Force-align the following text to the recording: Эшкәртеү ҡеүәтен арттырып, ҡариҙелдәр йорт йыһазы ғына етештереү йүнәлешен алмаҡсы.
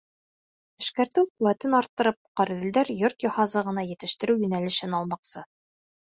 Эшкәртеү 0.83 1.25
ҡеүәтен 1.27 1.75
арттырып, 1.79 2.17
ҡариҙелдәр 2.41 2.91
йорт 2.95 3.27
йыһазы 3.27 3.65
ғына 3.69 3.85
етештереү 3.93 4.39
йүнәлешен 4.47 4.99
алмаҡсы. 5.03 5.47